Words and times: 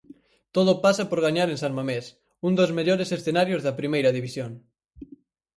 Todo 0.55 0.73
pasa 0.85 1.03
por 1.09 1.19
gañar 1.25 1.47
en 1.49 1.61
San 1.63 1.73
Mamés, 1.77 2.05
un 2.47 2.53
dos 2.59 2.71
mellores 2.77 3.09
escenarios 3.17 3.61
da 3.63 3.77
Primeira 3.79 4.13
División. 4.17 4.51